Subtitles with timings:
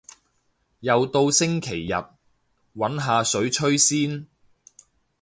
[0.79, 1.93] 又到星期日，
[2.75, 4.25] 搵下水吹先